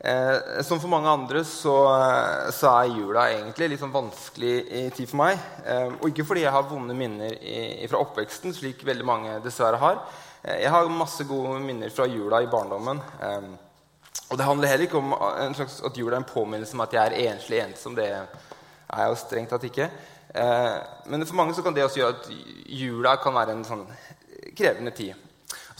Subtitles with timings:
[0.00, 4.84] Eh, som for mange andre så, eh, så, er jula egentlig litt sånn vanskelig i
[4.96, 5.40] tid for meg.
[5.64, 9.80] Eh, og ikke fordi jeg har vonde minner i, fra oppveksten, slik veldig mange dessverre
[9.82, 10.00] har.
[10.42, 13.02] Eh, jeg har masse gode minner fra jula i barndommen.
[13.20, 13.50] Eh,
[14.30, 15.12] og det handler heller ikke om
[15.58, 17.94] slags, at jula er en påminnelse om at jeg er enslig ensom.
[17.98, 19.90] Det er jeg jo strengt tatt ikke.
[20.34, 20.76] Eh,
[21.12, 22.30] men for mange så kan det også gjøre at
[22.70, 23.84] jula kan være en sånn
[24.56, 25.12] krevende tid.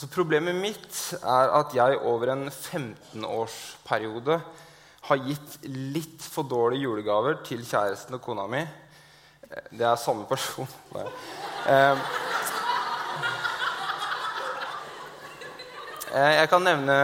[0.01, 4.39] Så problemet mitt er at jeg over en 15-årsperiode
[5.11, 8.63] har gitt litt for dårlige julegaver til kjæresten og kona mi.
[9.69, 10.69] Det er samme person.
[10.97, 12.01] Eh,
[16.15, 16.97] eh, jeg kan nevne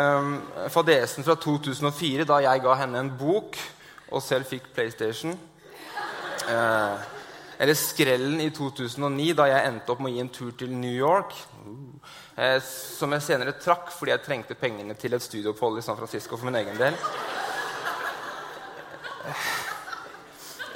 [0.63, 3.60] eh, fadesen fra 2004, da jeg ga henne en bok
[4.09, 5.37] og selv fikk PlayStation.
[7.59, 10.92] Eller Skrellen i 2009, da jeg endte opp med å gi en tur til New
[10.92, 11.33] York.
[12.37, 16.37] Eh, som jeg senere trakk fordi jeg trengte pengene til et studieopphold i San Francisco
[16.37, 16.98] for min egen del.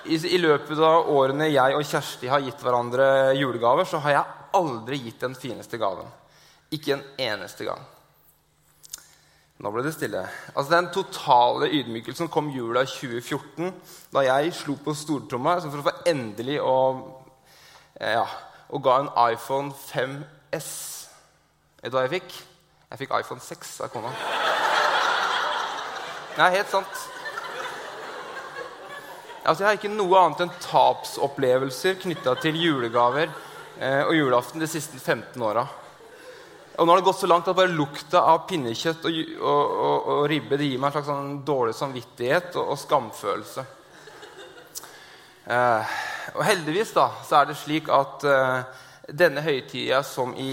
[0.08, 4.38] I, I, løpet av årene jeg og Kjersti har gitt hverandre julegaver, så har jeg
[4.56, 6.08] aldri gitt den fineste gaven.
[6.72, 7.84] Ikke en eneste gang.
[9.60, 10.22] Nå ble det stille.
[10.54, 13.74] Altså Den totale ydmykelsen kom jula 2014,
[14.14, 16.76] da jeg slo på stortromma for å få endelig å,
[18.00, 18.24] ja,
[18.72, 20.70] og ga en iPhone 5S.
[21.82, 22.38] Vet du hva jeg fikk?
[22.90, 24.14] Jeg fikk iPhone 6 av kona.
[26.38, 27.04] Nei, helt sant.
[29.44, 33.28] Altså, Jeg har ikke noe annet enn tapsopplevelser knytta til julegaver
[33.76, 35.66] eh, og julaften de siste 15 åra.
[36.80, 40.06] Og nå har det gått så langt at bare lukta av pinnekjøtt og, og, og,
[40.14, 43.66] og ribbe det gir meg en slags sånn dårlig samvittighet og, skamfølelse.
[45.44, 45.98] Eh,
[46.38, 48.80] og heldigvis da, så er det slik at eh,
[49.20, 50.50] denne høytida, som i,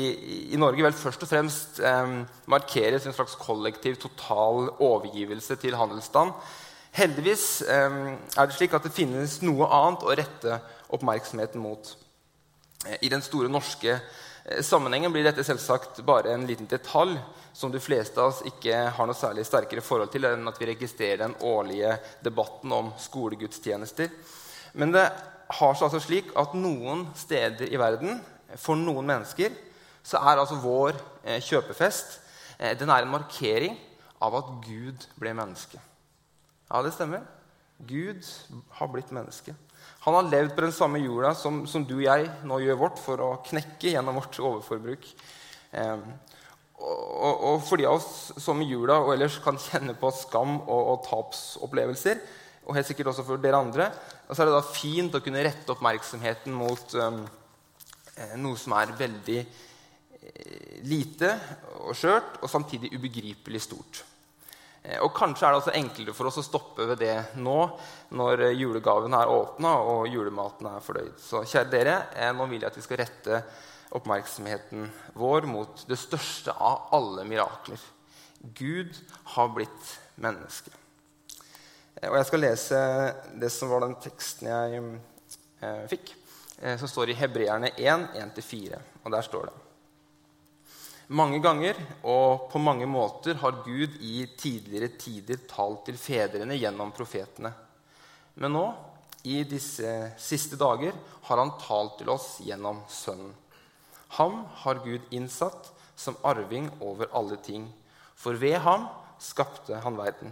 [0.51, 2.13] i, Norge vel først og fremst eh,
[2.51, 6.35] markeres en slags kollektiv, total overgivelse til handelsstand
[6.97, 7.97] Heldigvis eh,
[8.37, 10.59] er det slik at det finnes noe annet å rette
[10.95, 11.91] oppmerksomheten mot.
[12.87, 13.99] Eh, I den store norske
[14.63, 17.17] sammenhengen blir dette selvsagt bare en liten detalj
[17.57, 20.69] som de fleste av oss ikke har noe særlig sterkere forhold til enn at vi
[20.69, 24.11] registrerer den årlige debatten om skolegudstjenester.
[24.77, 25.07] Men det
[25.57, 28.19] har seg altså slik at noen steder i verden,
[28.55, 29.51] for noen mennesker,
[30.07, 32.13] så er altså vår eh, kjøpefest
[32.59, 33.75] eh, den er en markering
[34.23, 35.81] av at Gud ble menneske.
[36.69, 37.25] Ja, det stemmer.
[37.89, 38.23] Gud
[38.79, 39.55] har blitt menneske.
[40.07, 43.01] Han har levd på den samme jorda som, som, du og jeg nå gjør vårt
[43.03, 45.07] for å knekke gjennom vårt overforbruk.
[45.75, 46.03] Eh,
[46.77, 50.59] og, og, for de av oss som i jula og ellers kan kjenne på skam
[50.61, 52.21] og, og tapsopplevelser,
[52.67, 53.87] og helt sikkert også for dere andre,
[54.27, 57.21] så er det da fint å kunne rette oppmerksomheten mot um,
[58.43, 61.31] noe som er veldig eh, lite
[61.85, 64.03] og skjørt, og samtidig ubegripelig stort.
[64.87, 67.57] Eh, og Kanskje er det også enklere for oss å stoppe ved det nå,
[68.15, 71.17] når julegaven er åpna og julematen er fordøyd.
[71.21, 73.41] Så kjære dere, eh, nå vil jeg at vi skal rette
[73.97, 77.79] oppmerksomheten vår mot det største av alle mirakler.
[78.55, 78.95] Gud
[79.35, 80.71] har blitt menneske.
[81.97, 82.81] Eh, og Jeg skal lese
[83.35, 84.99] det som var den teksten jeg
[85.89, 86.11] fikk,
[86.77, 88.77] som står i Hebreerne 1, 1-4.
[89.03, 89.66] Og der står det
[91.07, 96.91] mange ganger og på mange måter har Gud i tidligere tider talt til fedrene gjennom
[96.95, 97.53] profetene.
[98.35, 98.65] Men nå,
[99.27, 100.95] i disse siste dager,
[101.27, 103.33] har han talt til oss gjennom Sønnen.
[104.19, 107.65] Ham har Gud innsatt som arving over alle ting,
[108.15, 108.87] for ved ham
[109.19, 110.31] skapte han verden.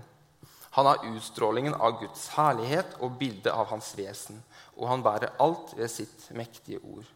[0.75, 4.41] Han har utstrålingen av Guds herlighet og bildet av hans vesen,
[4.75, 7.07] og han bærer alt ved sitt mektige ord.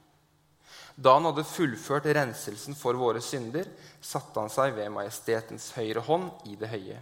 [1.00, 3.68] Da han hadde fullført renselsen for våre synder,
[4.04, 6.98] satte han seg ved majestetens høyre hånd i det høye.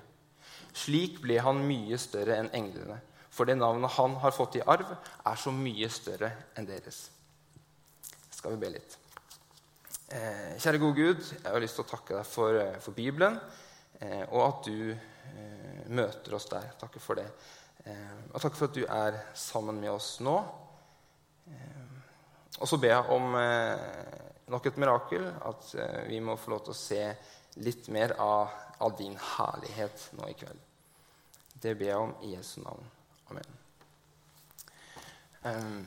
[0.78, 3.00] Slik ble han mye større enn englene,
[3.34, 4.91] for det navnet han har fått i arv,
[5.25, 7.08] er så mye større enn deres.
[8.38, 9.00] Skal vi be litt.
[10.14, 13.40] Eh, kjære gode Gud, jeg har lyst til å takke deg for, eh, for Bibelen,
[14.00, 16.70] eh, og at du eh, møter oss der.
[16.79, 17.26] Takk for det.
[17.84, 20.38] Eh, og takk for at du er sammen med oss nå.
[22.58, 26.64] Og så ber jeg om eh, nok et mirakel, at eh, vi må få lov
[26.66, 27.04] til å se
[27.62, 30.64] litt mer av, av, din herlighet nå i kveld.
[31.58, 32.90] Det ber jeg om i Jesu navn.
[33.32, 33.56] Amen.
[35.48, 35.86] Um,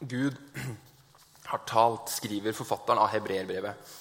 [0.00, 0.36] Gud
[1.50, 3.96] har talt, skriver forfatteren av hebreerbrevet.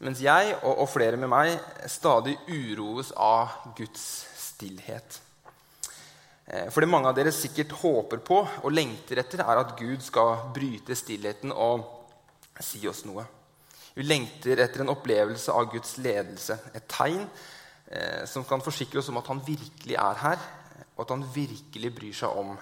[0.00, 1.56] Mens jeg og, og flere med meg
[1.90, 4.06] stadig uroes av Guds
[4.40, 5.20] stillhet.
[6.50, 10.02] Eh, for det mange av dere sikkert håper på og lengter etter, er at Gud
[10.02, 11.84] skal bryte stillheten og
[12.60, 13.24] si oss noe.
[13.94, 16.56] Vi lengter etter en opplevelse av Guds ledelse.
[16.74, 20.44] Et tegn eh, som kan forsikre oss om at han virkelig er her,
[20.96, 22.52] og at han virkelig bryr seg om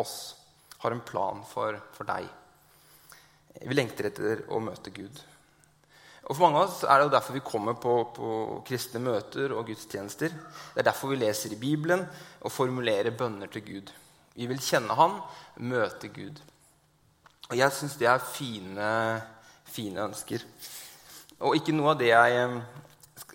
[0.00, 0.16] oss.
[0.80, 2.28] Har en plan for, for deg.
[3.56, 5.16] Vi lengter etter å møte Gud.
[6.26, 8.30] Og For mange av oss er det jo derfor vi kommer på, på,
[8.66, 10.32] kristne møter og gudstjenester.
[10.34, 12.02] Det er derfor vi leser i Bibelen
[12.42, 13.92] og formulerer bønner til Gud.
[14.34, 15.20] Vi vil kjenne Han,
[15.62, 16.42] møte Gud.
[17.46, 18.90] Og jeg syns det er fine,
[19.70, 20.42] fine ønsker.
[21.46, 22.58] Og ikke noe av det jeg eh,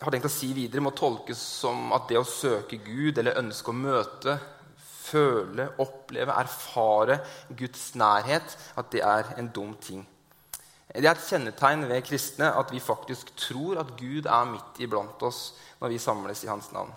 [0.02, 3.72] har tenkt å si videre, må tolkes som at det å søke Gud eller ønske
[3.72, 4.36] å møte,
[4.82, 7.22] føle, oppleve, erfare
[7.56, 10.04] Guds nærhet, at det er en dum ting.
[10.92, 15.24] Det er et kjennetegn ved kristne at vi faktisk tror at Gud er midt iblant
[15.24, 16.92] oss når vi samles i hans navn.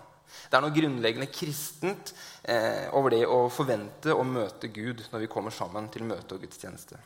[0.49, 2.11] Det er noe grunnleggende kristent
[2.43, 6.43] eh, over det å forvente å møte Gud når vi kommer sammen til møte og
[6.43, 6.99] gudstjeneste.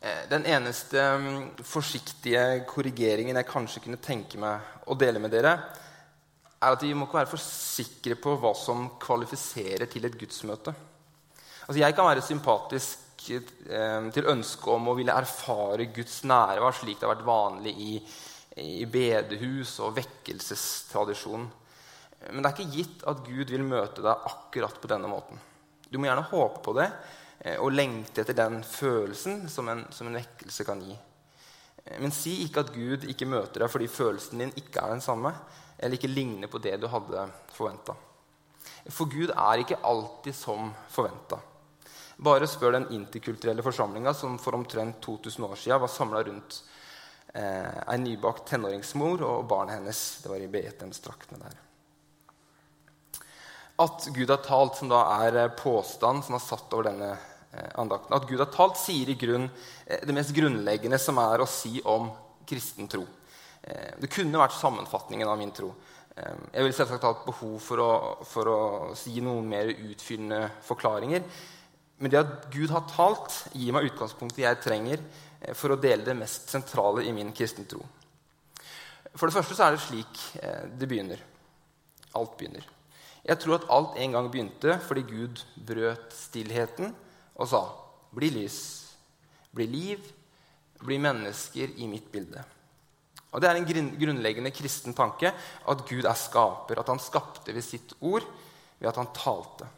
[0.00, 1.28] Eh, den eneste um,
[1.64, 5.54] forsiktige korrigeringen jeg kanskje kunne tenke meg å dele med dere,
[6.64, 10.72] er at vi må ikke være for sikre på hva som kvalifiserer til et gudsmøte.
[11.64, 17.00] Altså, jeg kan være sympatisk Eh, til ønsket om å ville erfare Guds nærvær, slik
[17.00, 17.92] det har vært vanlig i,
[18.60, 21.46] i bedehus og vekkelsestradisjon.
[22.30, 25.40] Men det er ikke gitt at Gud vil møte deg akkurat på denne måten.
[25.88, 26.88] Du må gjerne håpe på det
[27.40, 30.96] eh, og lengte etter den følelsen som en, som en vekkelse kan gi.
[31.84, 35.04] Eh, men si ikke at Gud ikke møter deg fordi følelsen din ikke er den
[35.04, 35.32] samme,
[35.78, 37.24] eller ikke ligner på det du hadde
[37.56, 37.96] forventa.
[38.92, 41.40] For Gud er ikke alltid som forventa.
[42.16, 46.60] Bare spør den interkulturelle forsamlinga som for omtrent 2000 år siden var samla rundt
[47.34, 50.02] eh, ei nybakt tenåringsmor og barnet hennes.
[50.22, 51.60] Det var i Betlehemstraktene der.
[53.82, 57.72] At Gud har talt, som da er eh, påstand som har satt over denne eh,
[57.82, 61.50] andakten At Gud har talt, sier i grunn eh, det mest grunnleggende som er å
[61.50, 62.12] si om
[62.46, 63.02] kristen tro.
[63.62, 65.72] Eh, det kunne vært sammenfatningen av min tro.
[66.14, 67.90] Eh, jeg vil selvsagt ha et behov for å,
[68.28, 68.60] for å
[68.98, 71.26] si noen mer utfyllende forklaringer.
[72.04, 75.00] Men det at Gud har talt, gir meg utgangspunktet jeg trenger
[75.40, 77.80] eh, for å dele det mest sentrale i min kristne tro.
[79.14, 81.22] For det første så er det slik eh, det begynner.
[82.20, 82.66] Alt begynner.
[83.24, 86.92] Jeg tror at alt en gang begynte fordi Gud brøt stillheten
[87.40, 87.62] og sa
[88.12, 88.58] bli lys,
[89.56, 90.02] bli liv,
[90.84, 92.42] bli mennesker i mitt bilde.
[93.32, 97.64] Og Det er en grunnleggende kristen tanke at Gud er skaper, at han skapte ved
[97.64, 98.28] sitt ord,
[98.76, 99.70] ved at han talte.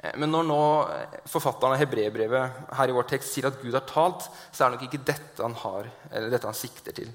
[0.00, 0.60] Eh, men når nå
[0.94, 4.70] eh, forfatteren av hebreerbrevet her i vår tekst sier at Gud har talt, så er
[4.70, 5.90] det nok ikke dette han, har,
[6.32, 7.12] dette han sikter til.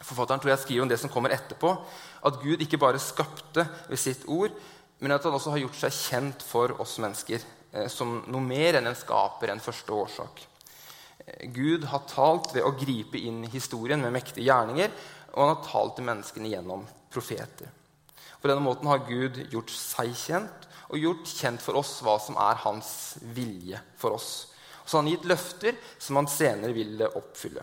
[0.00, 1.74] Forfatteren tror jeg skriver om det som kommer etterpå,
[2.24, 4.54] at Gud ikke bare skapte ved sitt ord,
[5.00, 8.80] men at han også har gjort seg kjent for oss mennesker eh, som noe mer
[8.80, 10.46] enn en skaper, en første årsak.
[11.52, 14.90] Gud har talt ved å gripe inn historien med mektige gjerninger,
[15.30, 16.82] og han har talt til menneskene gjennom
[17.12, 17.68] profeter.
[18.40, 22.38] På denne måten har Gud gjort seg kjent og gjort kjent for oss hva som
[22.40, 22.92] er hans
[23.34, 24.30] vilje for oss.
[24.84, 27.62] Så han har gitt løfter som han senere vil oppfylle.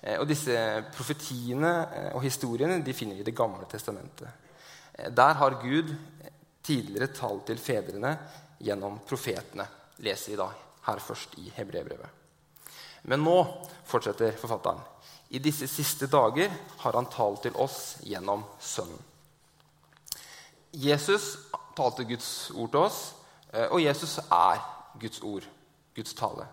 [0.00, 0.56] Eh, og Disse
[0.94, 4.28] profetiene eh, og historiene de finner vi i Det gamle testamentet.
[4.94, 5.92] Eh, der har Gud
[6.64, 8.14] tidligere talt til fedrene
[8.64, 9.66] gjennom profetene,
[10.04, 10.48] leser vi da
[10.88, 12.16] her først i hebreerbrevet.
[13.08, 13.36] Men nå,
[13.86, 14.80] fortsetter forfatteren,
[15.30, 16.50] i disse siste dager
[16.82, 19.04] har han talt til oss gjennom Sønnen.
[20.72, 21.36] Jesus
[21.78, 23.00] talte Guds ord til oss,
[23.52, 24.62] eh, og Jesus er
[25.00, 25.46] Guds ord,
[25.96, 26.48] Guds tale.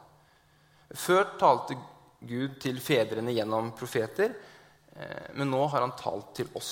[0.95, 1.77] Før talte
[2.25, 4.35] Gud til fedrene gjennom profeter,
[4.95, 6.71] eh, men nå har han talt til oss.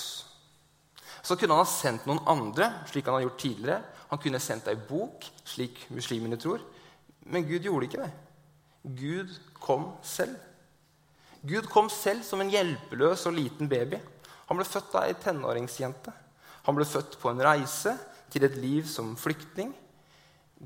[1.24, 3.82] Så kunne han ha sendt noen andre, slik han har gjort tidligere.
[4.10, 6.60] Han kunne sendt ei bok, slik muslimene tror.
[7.32, 8.10] Men Gud gjorde ikke det.
[8.98, 10.36] Gud kom selv.
[11.44, 13.96] Gud kom selv som en hjelpeløs og liten baby.
[14.50, 16.12] Han ble født av ei tenåringsjente.
[16.68, 17.94] Han ble født på en reise
[18.34, 19.70] til et liv som flyktning.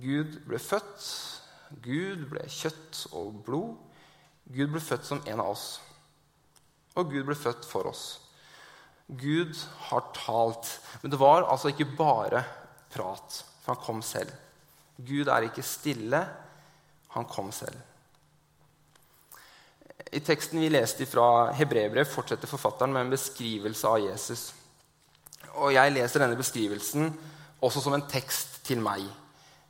[0.00, 1.04] Gud ble født.
[1.84, 3.76] Gud ble kjøtt og blod.
[4.48, 5.66] Gud ble født som en av oss.
[6.96, 8.06] Og Gud ble født for oss.
[9.08, 9.52] Gud
[9.90, 10.70] har talt.
[11.02, 12.42] Men det var altså ikke bare
[12.92, 14.32] prat, for han kom selv.
[14.96, 16.24] Gud er ikke stille.
[17.14, 17.76] Han kom selv.
[20.12, 24.52] I teksten vi leste fra Hebrebrev, fortsetter forfatteren med en beskrivelse av Jesus.
[25.60, 27.10] Og jeg leser denne beskrivelsen
[27.60, 29.04] også som en tekst til meg.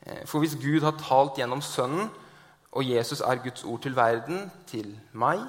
[0.07, 2.11] Eh, for hvis Gud har talt gjennom Sønnen,
[2.73, 5.40] og Jesus er Guds ord til verden, til meg,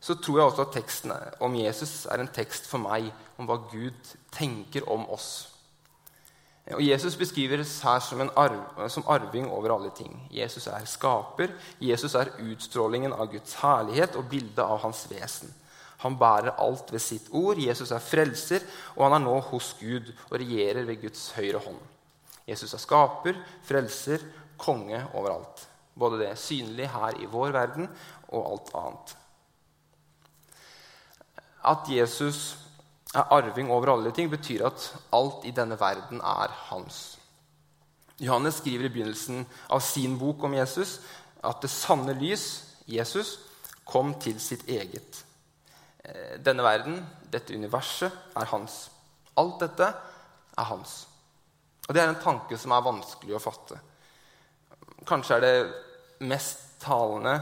[0.00, 3.58] så tror jeg også at teksten om Jesus er en tekst for meg om hva
[3.68, 5.50] Gud tenker om oss.
[6.70, 10.12] Og Jesus beskrives her som, arv, som, arving over alle ting.
[10.30, 11.50] Jesus er skaper.
[11.80, 15.50] Jesus er utstrålingen av Guds herlighet og bildet av hans vesen.
[16.00, 17.60] Han bærer alt ved sitt ord.
[17.60, 18.64] Jesus er frelser,
[18.96, 21.80] og han er nå hos Gud og regjerer ved Guds høyre hånd.
[22.48, 24.24] Jesus er skaper, frelser,
[24.60, 25.66] konge overalt.
[25.98, 27.88] Både det synlige her i vår verden
[28.30, 29.14] og alt annet.
[31.70, 32.56] At Jesus
[33.14, 37.18] er arving over alle ting, betyr at alt i denne verden er hans.
[38.20, 40.98] Johannes skriver i begynnelsen av sin bok om Jesus
[41.44, 42.46] at det sanne lys,
[42.88, 43.38] Jesus,
[43.88, 45.24] kom til sitt eget.
[46.04, 48.86] Eh, denne verden, dette universet, er hans.
[49.36, 49.88] Alt dette
[50.56, 51.06] er hans.
[51.88, 53.76] Og Det er en tanke som er vanskelig å fatte.
[55.08, 57.34] Kanskje er det mest talende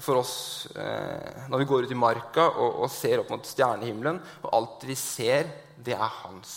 [0.00, 4.18] for oss eh, når vi går ut i marka og, og, ser opp mot stjernehimmelen.
[4.42, 6.56] Og alt vi ser, det er hans.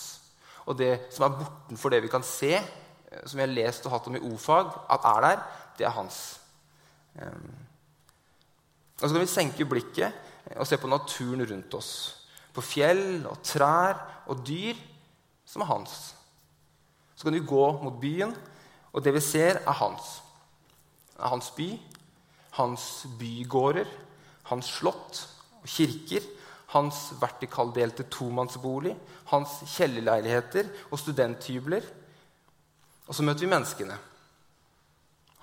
[0.66, 3.94] Og det som er bortenfor det vi kan se, eh, som vi har lest og
[3.94, 5.44] hatt om i o-fag, at er der,
[5.78, 6.40] det er hans.
[7.16, 7.36] Eh.
[9.00, 11.92] og så kan vi senke blikket og se på naturen rundt oss.
[12.54, 13.98] På fjell og trær
[14.30, 14.78] og dyr
[15.46, 15.96] som er hans.
[17.16, 18.34] Så kan vi gå mot byen,
[18.92, 20.20] og det vi ser, er hans.
[21.14, 21.68] Det er hans by,
[22.58, 23.88] hans bygårder,
[24.50, 25.22] hans slott
[25.62, 26.24] og kirker,
[26.74, 28.94] hans vertikaldelte tomannsbolig,
[29.32, 31.84] hans kjellerleiligheter og studenthybler.
[33.06, 33.96] Og så møter vi menneskene.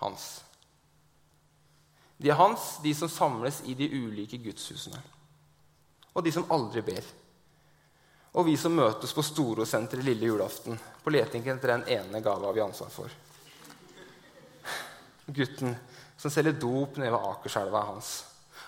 [0.02, 0.44] Hans.
[2.24, 5.02] De er hans, de som samles i de ulike gudshusene.
[6.16, 7.04] Og de som aldri ber.
[8.40, 12.64] Og vi som møtes på Storosenteret lille julaften på leting etter den ene gava vi
[12.64, 13.12] har ansvar for.
[15.28, 15.76] Gutten
[16.18, 18.14] som selger dop nede ved Akerselva, er hans.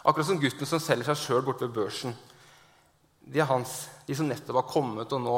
[0.04, 2.16] Akkurat som gutten som selger seg sjøl borte ved børsen.
[3.26, 5.38] De er hans, de som nettopp har kommet og nå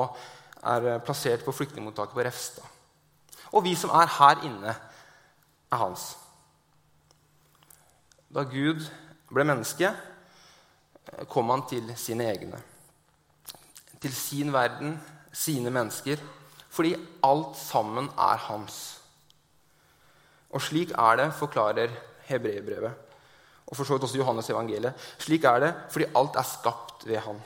[0.67, 2.73] er eh, plassert på flyktningmottaket på Refstad.
[3.53, 4.73] Og vi som er her inne,
[5.71, 6.15] er hans.
[8.33, 8.83] Da Gud
[9.31, 9.91] ble menneske,
[11.31, 12.59] kom han til sine egne.
[14.01, 14.97] Til sin verden,
[15.31, 16.21] sine mennesker.
[16.69, 16.93] Fordi
[17.23, 18.99] alt sammen er hans.
[20.53, 21.93] Og slik er det, forklarer
[22.27, 22.91] hebreerbrevet.
[23.67, 25.07] Og for så vidt også Johannes evangeliet.
[25.19, 27.41] Slik er det fordi alt er skapt ved han.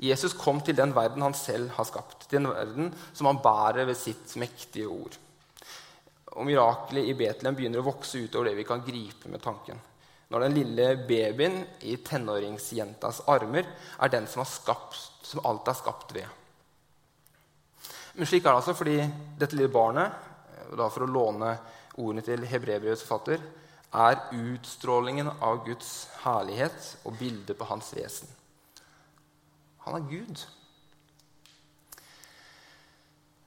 [0.00, 3.84] Jesus kom til den verden han selv har skapt, Til den verden som han bærer
[3.84, 5.18] ved sitt mektige ord.
[6.38, 9.80] Og Mirakelet i Betlehem begynner å vokse utover det vi kan gripe med tanken.
[10.30, 11.56] Når den lille babyen
[11.90, 13.66] i tenåringsjentas armer
[13.98, 16.28] er den som, skapt, som alt er skapt ved.
[18.14, 19.00] Men slik er det altså fordi
[19.38, 20.14] dette lille barnet,
[20.70, 21.56] for å låne
[21.98, 23.42] ordene til hebreerbrevets forfatter,
[23.90, 28.30] er utstrålingen av Guds herlighet og bildet på hans vesen.
[29.86, 30.44] Han er Gud.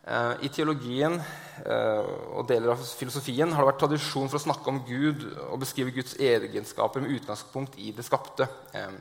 [0.04, 2.04] Eh, I teologien eh,
[2.36, 5.96] og deler av filosofien har det vært tradisjon for å snakke om Gud og beskrive
[5.96, 8.44] Guds egenskaper med utgangspunkt i det skapte.
[8.76, 8.92] Eh,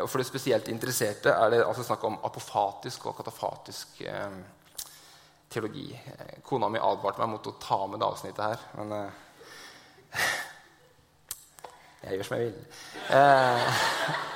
[0.00, 3.86] og For det spesielt interesserte er det altså snakk om apofatisk og katafatisk
[5.48, 6.00] teologi.
[6.44, 8.88] Kona mi advarte meg mot å ta med det avsnittet her, men
[12.04, 12.60] Jeg gjør som jeg vil.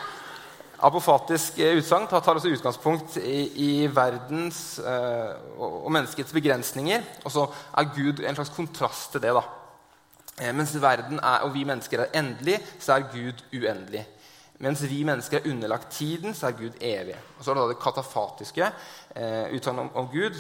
[0.82, 7.04] Apofatisk utsagn tar også utgangspunkt i, i verdens eh, og, menneskets begrensninger.
[7.24, 7.44] Og så
[7.78, 9.34] er Gud en slags kontrast til det.
[9.36, 9.44] da.
[10.52, 14.06] Mens verden er, og vi mennesker er endelig, så er Gud uendelig.
[14.62, 17.16] Mens vi mennesker er underlagt tiden, så er Gud evig.
[17.38, 18.68] Og så er det da det katafatiske
[19.16, 20.38] eh, utsagnet om, om Gud,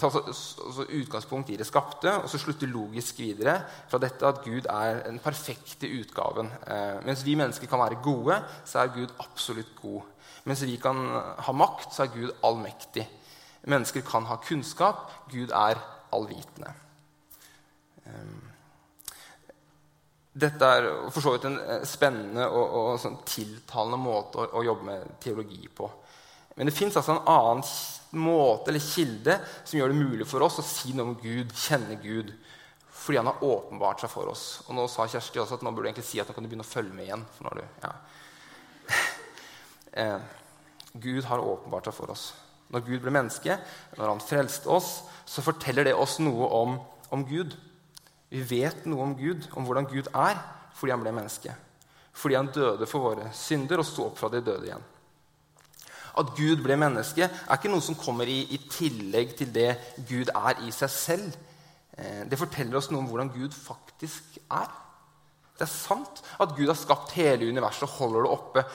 [0.00, 3.58] tar altså utgangspunkt i det skapte, og så slutter logisk videre
[3.90, 6.50] fra dette at Gud er den perfekte utgaven.
[6.66, 10.02] Eh, mens vi mennesker kan være gode, så er Gud absolutt god.
[10.44, 11.00] Mens vi kan
[11.46, 13.06] ha makt, så er Gud allmektig.
[13.68, 15.10] Mennesker kan ha kunnskap.
[15.32, 15.80] Gud er
[16.16, 16.72] allvitende.
[18.06, 18.50] Eh,
[20.40, 24.64] dette er for så vidt en eh, spennende og, og sånn tiltalende måte å, å
[24.64, 25.90] jobbe med teologi på.
[26.56, 27.64] Men det fins altså en annen
[28.18, 31.98] måte eller kilde som gjør det mulig for oss å si noe om Gud, kjenne
[32.02, 32.32] Gud.
[33.00, 34.44] Fordi han har åpenbart seg for oss.
[34.66, 36.50] Og nå sa Kjersti også at nå burde du egentlig si at nå kan du
[36.50, 37.24] begynne å følge med igjen.
[37.36, 37.92] for når du, ja.
[40.02, 40.18] eh,
[40.92, 42.26] Gud har åpenbart seg for oss.
[42.70, 43.56] Når Gud ble menneske,
[43.96, 44.92] når han frelste oss,
[45.26, 46.76] så forteller det oss noe om,
[47.14, 47.56] om Gud.
[48.30, 50.38] Vi vet noe om Gud, om hvordan Gud er,
[50.78, 51.54] fordi han ble menneske.
[52.14, 54.86] Fordi han døde for våre synder og sto opp fra de døde igjen.
[56.20, 59.70] At Gud ble menneske, er ikke noe som kommer i, i tillegg til det
[60.08, 61.36] Gud er i seg selv.
[61.96, 64.68] Eh, det forteller oss noe om hvordan Gud faktisk er.
[65.56, 68.66] Det er sant at Gud har skapt hele universet og holder det oppe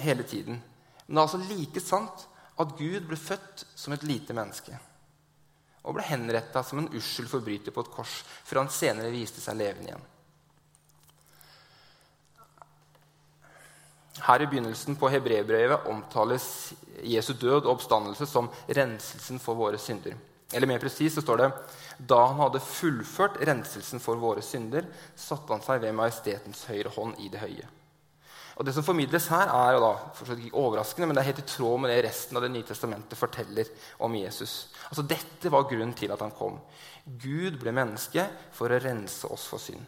[0.00, 0.60] hele tiden.
[1.06, 2.28] Men det er altså like sant
[2.58, 4.78] at Gud ble født som et lite menneske.
[5.88, 9.56] og ble henretta som en ussel forbryter på et kors, før han senere viste seg
[9.56, 10.02] levende igjen.
[14.24, 16.72] Her i begynnelsen på Hebrebrevet omtales
[17.06, 20.16] Jesu død og oppstandelse som renselsen for våre synder.
[20.52, 21.50] Eller mer presis så står det
[22.08, 24.86] da han hadde fullført renselsen for våre synder,
[25.18, 27.66] satte han seg ved majestetens høyre hånd i det høye.
[28.58, 29.90] Og Det som formidles her, er jo da,
[30.34, 33.18] ikke overraskende, men det er helt i tråd med det resten av Det nye testamentet
[33.18, 33.70] forteller
[34.02, 34.72] om Jesus.
[34.88, 36.58] Altså Dette var grunnen til at han kom.
[37.06, 39.84] Gud ble menneske for å rense oss for synd.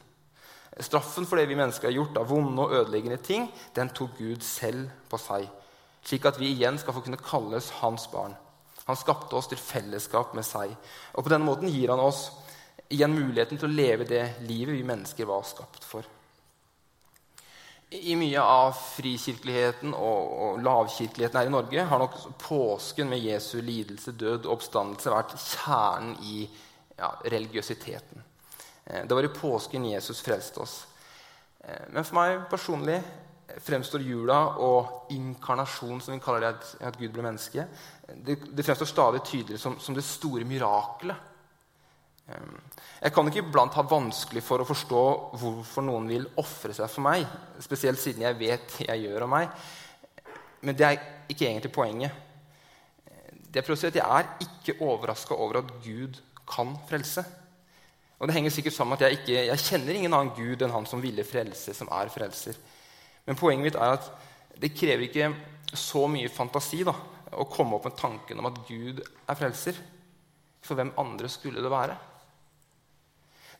[0.78, 4.44] Straffen for det vi mennesker har gjort av vonde og ødeleggende ting, den tok Gud
[4.46, 5.48] selv på seg,
[6.06, 8.36] slik at vi igjen skal få kunne kalles hans barn.
[8.86, 10.72] Han skapte oss til fellesskap med seg.
[11.14, 12.28] Og På denne måten gir han oss
[12.90, 16.06] igjen muligheten til å leve det livet vi mennesker var skapt for.
[17.90, 24.14] I mye av frikirkeligheten og, lavkirkeligheten her i Norge har nok påsken med Jesu lidelse,
[24.14, 26.44] død og oppstandelse vært kjernen i
[26.98, 28.22] ja, religiøsiteten.
[28.90, 30.86] Eh, det var i påsken Jesus frelste oss.
[31.64, 33.00] Eh, men for meg personlig
[33.60, 37.66] fremstår jula og inkarnasjon, som vi kaller det, at Gud ble menneske,
[38.14, 41.26] det, det fremstår stadig tydeligere som, som det store mirakelet.
[43.00, 45.04] Jeg kan ikke iblant ha vanskelig for å forstå
[45.40, 47.24] hvorfor noen vil ofre seg for meg,
[47.58, 49.54] spesielt siden jeg vet det jeg gjør av meg.
[50.62, 51.00] Men det er
[51.32, 52.12] ikke egentlig poenget.
[53.50, 57.24] Det Jeg prøver å si at jeg er ikke overraska over at Gud kan frelse.
[58.20, 60.74] Og Det henger sikkert sammen med at jeg, ikke, jeg kjenner ingen annen Gud enn
[60.74, 62.58] han som ville frelse, som er frelser.
[63.24, 64.10] Men poenget mitt er at
[64.60, 65.30] det krever ikke
[65.72, 66.92] så mye fantasi da,
[67.32, 69.78] å komme opp med tanken om at Gud er frelser.
[70.60, 71.96] For hvem andre skulle det være?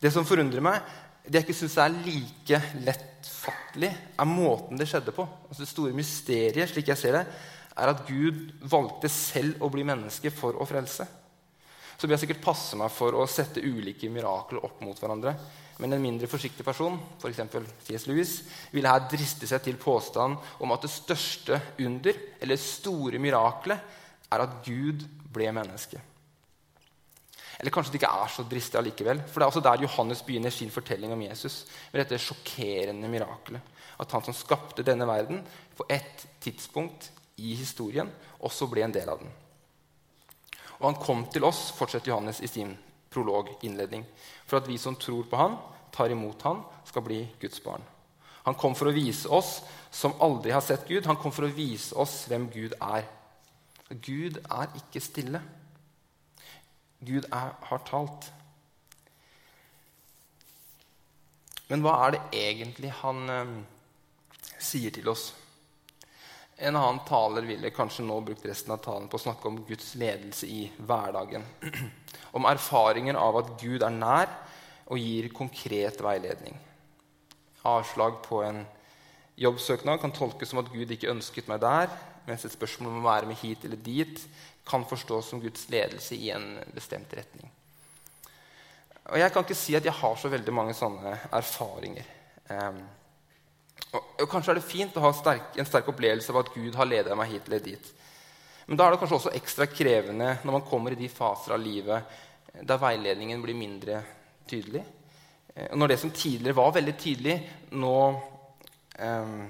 [0.01, 0.85] Det som forundrer meg,
[1.25, 3.91] det jeg ikke syns er like lettfattelig,
[4.21, 5.25] er måten det skjedde på.
[5.49, 7.25] Altså det store mysteriet, slik jeg ser det,
[7.81, 11.07] er at Gud valgte selv å bli menneske for å frelse.
[12.01, 15.35] Så vil jeg sikkert passe meg for å sette ulike mirakler opp mot hverandre.
[15.81, 17.41] Men en mindre forsiktig person, f.eks.
[17.85, 18.07] C.S.
[18.09, 18.33] Lewis,
[18.73, 23.99] ville her driste seg til påstanden om at det største under, eller store miraklet,
[24.33, 26.01] er at Gud ble menneske.
[27.61, 29.21] Eller kanskje det ikke er så dristig allikevel.
[29.29, 31.67] For det er også der Johannes begynner sin fortelling om Jesus.
[31.93, 33.77] Med dette sjokkerende mirakelet.
[34.01, 35.43] At han som skapte denne verden,
[35.77, 38.09] på ett tidspunkt i historien
[38.41, 39.33] også ble en del av den.
[40.81, 42.73] Og han kom til oss, fortsetter Johannes i sin
[43.13, 44.05] prolog-innledning,
[44.49, 45.57] for at vi som tror på han,
[45.93, 47.85] tar imot han, skal bli Guds barn.
[48.47, 49.59] Han kom for å vise oss
[49.93, 51.05] som aldri har sett Gud.
[51.07, 53.05] Han kom for å vise oss hvem Gud er.
[53.91, 55.43] Gud er ikke stille.
[57.05, 58.31] Gud er, har talt.
[61.69, 63.53] Men hva er det egentlig han eh,
[64.59, 65.31] sier til oss?
[66.61, 69.95] En annen taler ville kanskje nå brukt resten av talen på å snakke om Guds
[69.97, 71.47] ledelse i hverdagen.
[72.37, 74.29] Om erfaringen av at Gud er nær
[74.93, 76.59] og gir konkret veiledning.
[77.67, 78.61] Avslag på en
[79.41, 81.89] jobbsøknad kan tolkes som at Gud ikke ønsket meg der,
[82.29, 84.21] mens et spørsmål om å være med hit eller dit
[84.69, 87.49] kan forstås som Guds ledelse i en bestemt retning.
[89.11, 92.07] Og Jeg kan ikke si at jeg har så veldig mange sånne erfaringer.
[92.53, 92.85] Um,
[93.97, 96.89] og, Kanskje er det fint å ha sterk, en sterk opplevelse av at Gud har
[96.89, 97.93] ledet meg hit eller dit.
[98.69, 101.63] Men da er det kanskje også ekstra krevende når man kommer i de faser av
[101.63, 102.19] livet
[102.67, 104.03] der veiledningen blir mindre
[104.51, 104.83] tydelig.
[105.71, 107.35] Og når det som tidligere var veldig tydelig,
[107.79, 107.97] nå
[109.01, 109.41] um,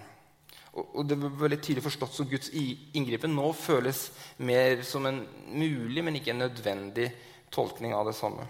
[0.71, 4.05] og det var veldig tydelig forstått som Guds inngripen, nå føles
[4.47, 7.09] mer som en mulig, men ikke en nødvendig
[7.51, 8.47] tolkning av det samme.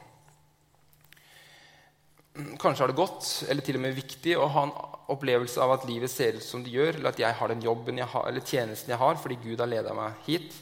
[2.60, 4.74] Kanskje er det godt eller til og med viktig å ha en
[5.12, 8.00] opplevelse av at livet ser ut som det gjør, eller at jeg har den jobben
[8.00, 10.56] jeg har, eller tjenesten jeg har fordi Gud har leda meg hit.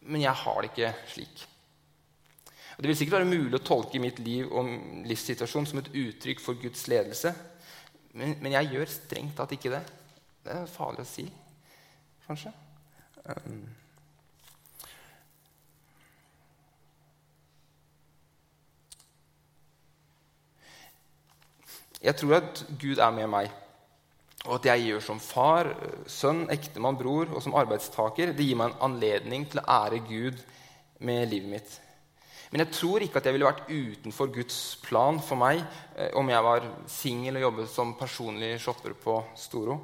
[0.00, 1.46] Men jeg har det ikke slik.
[2.76, 4.70] Og det vil sikkert være mulig å tolke mitt liv og
[5.04, 7.34] livssituasjon som et uttrykk for Guds ledelse,
[8.16, 9.82] men, men jeg gjør strengt tatt ikke det.
[10.40, 11.26] Det er farlig å si,
[12.24, 12.54] kanskje.
[13.28, 13.60] Um.
[22.00, 23.50] Jeg tror at Gud er med meg,
[24.46, 25.68] og at jeg gjør som far,
[26.08, 30.40] sønn, ektemann, bror og som arbeidstaker, det gir meg en anledning til å ære Gud
[31.04, 31.74] med livet mitt.
[32.50, 36.32] Men jeg tror ikke at jeg ville vært utenfor Guds plan for meg eh, om
[36.32, 39.76] jeg var singel og jobbet som personlig shopper på Storo.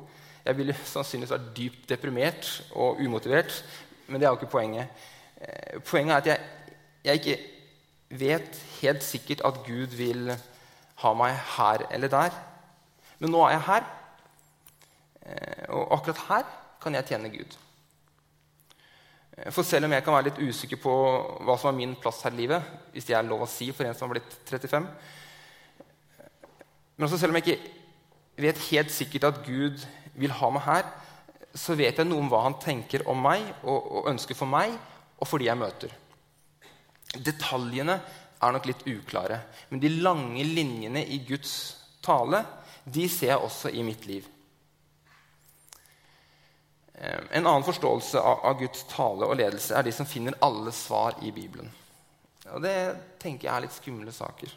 [0.46, 3.60] Jeg ville sannsynligvis vært dypt deprimert og umotivert,
[4.08, 5.06] men det er jo ikke poenget.
[5.36, 6.74] Eh, poenget er at jeg,
[7.06, 10.32] jeg ikke vet helt sikkert at Gud vil
[11.02, 12.36] ha meg her eller der.
[13.20, 13.86] Men nå er jeg her,
[15.26, 16.50] eh, og akkurat her
[16.82, 17.56] kan jeg tjene Gud.
[19.52, 20.92] For selv om jeg kan være litt usikker på
[21.44, 23.84] hva som er min plass her i livet, hvis det er lov å si for
[23.84, 24.86] en som har blitt 35
[26.96, 29.84] Men også selv om jeg ikke vet helt sikkert at Gud
[30.16, 30.88] vil ha meg her,
[31.56, 34.72] så vet jeg noe om hva han tenker om meg og, og ønsker for meg
[35.16, 35.92] og for de jeg møter.
[37.16, 38.00] Detaljene
[38.42, 41.52] er nok litt uklare, men de lange linjene i Guds
[42.04, 42.42] tale
[42.84, 44.26] de ser jeg også i mitt liv.
[46.96, 51.32] En annen forståelse av Guds tale og ledelse er de som finner alle svar i
[51.34, 51.68] Bibelen.
[52.54, 52.76] Og Det
[53.20, 54.54] tenker jeg er litt skumle saker.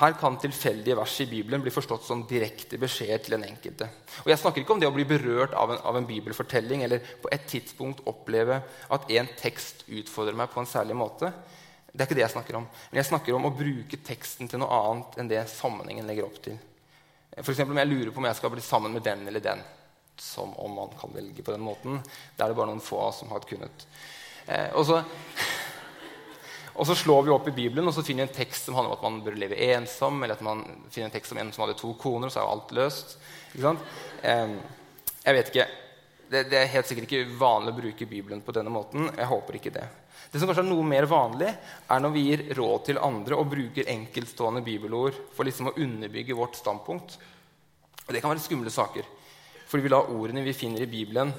[0.00, 3.86] Her kan tilfeldige vers i Bibelen bli forstått som direkte beskjeder til den enkelte.
[4.24, 7.04] Og Jeg snakker ikke om det å bli berørt av en, av en bibelfortelling eller
[7.22, 8.58] på et tidspunkt oppleve
[8.90, 11.30] at en tekst utfordrer meg på en særlig måte.
[11.96, 12.66] Det er ikke det jeg snakker om.
[12.90, 16.36] Men jeg snakker om å bruke teksten til noe annet enn det sammenhengen legger opp
[16.44, 16.58] til.
[17.40, 17.62] F.eks.
[17.64, 19.62] om jeg lurer på om jeg skal bli sammen med den eller den.
[20.20, 22.02] Som om man kan velge på den måten.
[22.04, 23.86] Det er det bare noen få av som har kunnet.
[24.44, 25.00] Eh, og, så,
[26.76, 28.92] og så slår vi opp i Bibelen og så finner vi en tekst som handler
[28.92, 31.64] om at man bør leve ensom, eller at man finner en tekst om en som
[31.64, 33.18] hadde to koner, og så er jo alt løst.
[33.56, 34.56] Eh,
[35.24, 35.68] jeg vet ikke.
[36.26, 39.08] Det, det, er helt sikkert ikke vanlig å bruke Bibelen på denne måten.
[39.16, 39.88] Jeg håper ikke det.
[40.36, 41.48] Det som kanskje er noe mer vanlig,
[41.88, 46.34] er når vi gir råd til andre og bruker enkeltstående bibelord for liksom å underbygge
[46.36, 47.14] vårt standpunkt.
[48.02, 49.06] Og Det kan være skumle saker,
[49.64, 51.30] fordi vi lar ordene vi finner i Bibelen,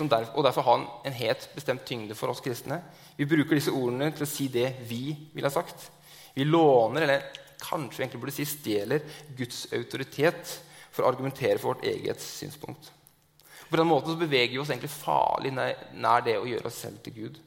[0.00, 0.74] der, og derfor ha
[1.06, 2.80] en, helt bestemt tyngde for oss kristne.
[3.14, 5.86] Vi bruker disse ordene til å si det vi ville ha sagt.
[6.34, 7.28] Vi låner, eller
[7.62, 9.04] kanskje vi egentlig burde si stjeler,
[9.38, 10.56] Guds autoritet
[10.90, 12.90] for å argumentere for vårt eget synspunkt.
[13.70, 17.16] På den måten beveger vi oss egentlig farlig nær det å gjøre oss selv til
[17.20, 17.40] Gud.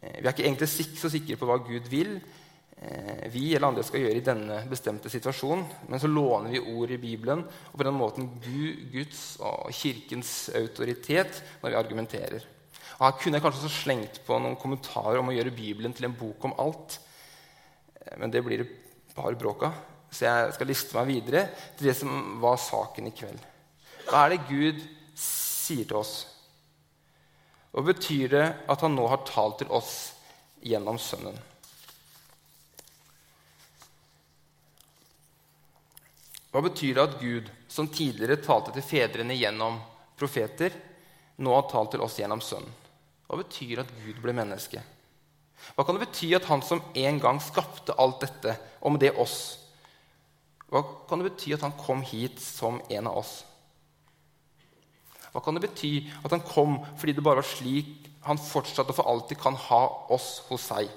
[0.00, 0.68] Eh, vi er ikke egentlig
[1.00, 5.12] så sikre på hva Gud vil eh, vi eller andre skal gjøre i denne bestemte
[5.12, 5.64] situasjonen.
[5.88, 8.28] Men så låner vi ord i Bibelen og på den måten
[8.92, 12.46] Guds og Kirkens autoritet når vi argumenterer.
[12.96, 16.08] Og Her kunne jeg kanskje også slengt på noen kommentarer om å gjøre Bibelen til
[16.08, 17.00] en bok om alt.
[18.00, 18.70] Eh, men det blir det
[19.16, 19.84] bare bråk av.
[20.12, 23.40] Så jeg skal liste meg videre til det som var saken i kveld.
[24.06, 24.80] Hva er det Gud
[25.18, 26.14] sier til oss?
[27.76, 29.92] Og betyr det at han nå har talt til oss
[30.64, 31.36] gjennom Sønnen?
[36.56, 39.76] Hva betyr det at Gud, som tidligere talte til fedrene gjennom
[40.16, 40.72] profeter,
[41.44, 42.72] nå har talt til oss gjennom Sønnen?
[43.26, 44.80] Hva betyr at Gud ble menneske?
[45.76, 49.58] Hva kan det bety at han som en gang skapte alt dette, med det oss
[50.70, 53.40] Hva kan det bety at han kom hit som en av oss?
[55.36, 58.96] Hva kan det bety at han kom fordi det bare var slik han fortsatt og
[58.96, 59.82] for alltid kan ha
[60.16, 60.88] oss hos seg?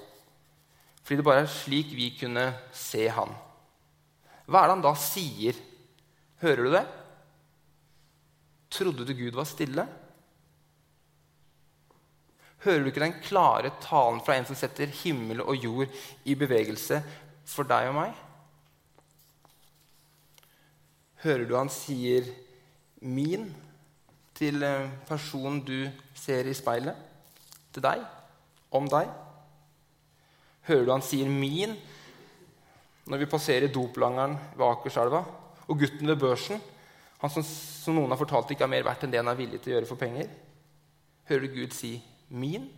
[1.04, 3.36] Fordi det bare er slik vi kunne se han.
[4.48, 5.60] Hva er det han da sier?
[6.40, 6.86] Hører du det?
[8.72, 9.90] Trodde du Gud var stille?
[12.64, 17.04] Hører du ikke den klare talen fra en som setter himmel og jord i bevegelse
[17.44, 18.16] for deg og meg?
[21.28, 22.24] Hører du han sier
[23.04, 23.52] 'min'?
[24.40, 26.96] Til eh, personen du ser i speilet,
[27.74, 28.04] til deg,
[28.76, 29.10] om deg?
[30.70, 31.76] Hører du han sier 'min'
[33.10, 35.24] når vi passerer doplangeren ved Akerselva?
[35.68, 36.62] Og gutten ved børsen,
[37.20, 39.62] han som, som, noen har fortalt ikke er mer verdt enn det han er villig
[39.62, 40.30] til å gjøre for penger?
[41.30, 41.98] Hører du Gud si
[42.30, 42.70] 'min'?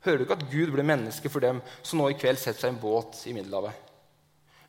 [0.00, 2.72] Hører du ikke at Gud ble menneske for dem som nå i kveld setter seg
[2.72, 3.74] i en båt i Middelhavet?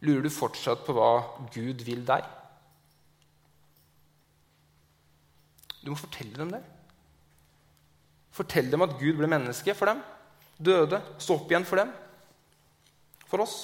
[0.02, 1.12] Lurer du fortsatt på hva
[1.54, 2.26] Gud vil deg?
[5.82, 6.62] Du må fortelle dem det.
[8.32, 10.02] Fortell dem at Gud ble menneske for dem.
[10.62, 11.91] Døde, sto opp igjen for dem.
[13.28, 13.58] For oss.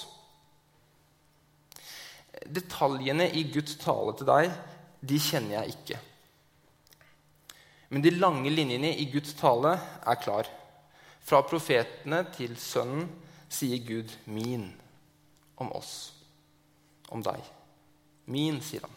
[2.48, 4.52] Detaljene i Guds tale til deg,
[5.08, 6.00] de kjenner jeg ikke.
[7.90, 10.50] Men de lange linjene i Guds tale er klar.
[11.28, 13.08] Fra profetene til Sønnen
[13.50, 14.72] sier Gud 'min'
[15.58, 16.14] om oss,
[17.10, 17.42] om deg.
[18.26, 18.96] Min, sier han.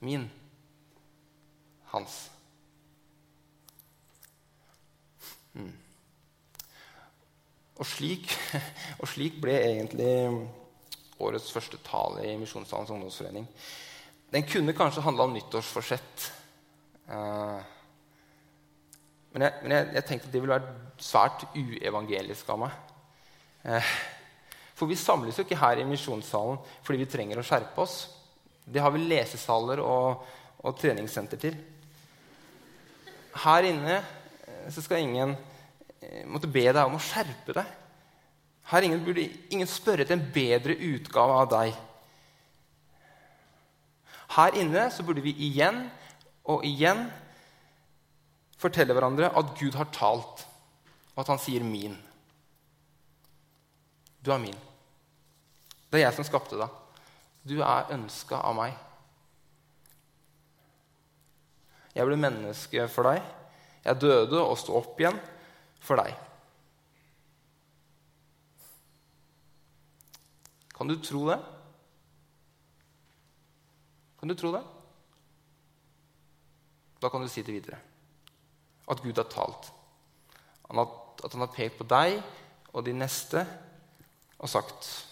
[0.00, 0.30] Min.
[1.92, 2.30] Hans.
[5.54, 5.72] Mm.
[7.80, 8.28] Og, slik,
[9.00, 10.12] og slik, ble egentlig
[11.20, 13.48] årets første tale i Misjonssalens ungdomsforening.
[14.30, 16.28] Den kunne kanskje handla om nyttårsforsett.
[17.10, 17.58] Uh,
[19.32, 22.76] men, jeg, men jeg, jeg, tenkte at det ville vært svært uevangelisk av meg.
[23.64, 23.92] Uh,
[24.78, 27.98] for vi samles jo ikke her i misjonssalen fordi vi trenger å skjerpe oss.
[28.64, 30.22] Det har vi lesesaler og,
[30.62, 31.58] og treningssenter til.
[33.40, 33.98] Her inne
[34.72, 35.36] så skal ingen
[36.00, 37.76] eh, måtte be deg om å skjerpe deg.
[38.70, 41.72] Her ingen burde ingen spørre etter en bedre utgave av deg.
[44.36, 45.82] Her inne så burde vi igjen
[46.50, 47.08] og igjen
[48.60, 50.44] fortelle hverandre at Gud har talt,
[51.14, 51.98] og at han sier 'min'.
[54.22, 54.56] Du er min.
[55.90, 56.68] Det er jeg som skapte deg.
[57.48, 58.76] Du er ønska av meg.
[61.94, 63.22] Jeg ble menneske for deg.
[63.84, 65.16] Jeg døde og sto opp igjen
[65.80, 66.12] for deg.
[70.76, 71.38] Kan du tro det?
[74.20, 74.62] Kan du tro det?
[77.00, 77.80] Da kan du si det videre.
[78.88, 79.72] At Gud har talt.
[80.70, 82.20] At han har pekt på deg
[82.72, 83.44] og de neste
[84.38, 85.06] og sagt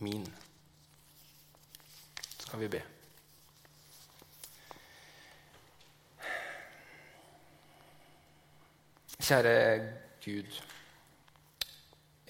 [0.00, 0.32] 'min'.
[2.38, 2.95] Så kan vi be.
[9.16, 9.54] Kjære
[10.24, 10.58] Gud.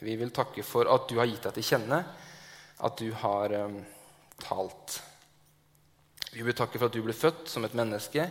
[0.00, 1.98] Vi vil takke for at du har gitt deg til kjenne,
[2.84, 3.78] at du har um,
[4.42, 5.00] talt.
[6.30, 8.26] Vi vil takke for at du ble født som et menneske,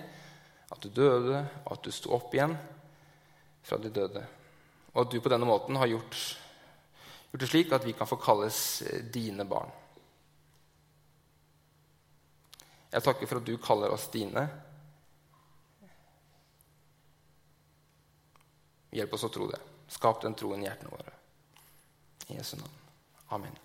[0.71, 2.55] at du døde, og at du sto opp igjen
[3.65, 4.21] fra de døde.
[4.93, 6.19] Og at du på denne måten har gjort,
[7.31, 9.73] gjort det slik at vi kan få kalles eh, dine barn.
[12.93, 14.45] Jeg takker for at du kaller oss dine.
[18.95, 19.59] Hjelp oss å tro det.
[19.91, 21.13] Skap den troen i hjertene våre.
[22.27, 22.81] I Jesu navn.
[23.35, 23.64] Amen.